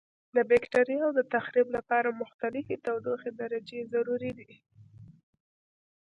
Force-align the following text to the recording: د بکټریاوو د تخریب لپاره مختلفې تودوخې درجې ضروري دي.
د 0.35 0.37
بکټریاوو 0.49 1.15
د 1.17 1.19
تخریب 1.33 1.67
لپاره 1.77 2.17
مختلفې 2.21 2.75
تودوخې 2.85 3.31
درجې 3.41 3.79
ضروري 3.93 4.31
دي. 4.39 4.51